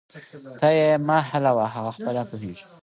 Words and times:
ته 0.59 0.67
یې 0.77 0.89
مه 1.07 1.17
حلوه، 1.29 1.65
هغه 1.75 1.91
خپله 1.97 2.21
پوهیږي 2.29 2.65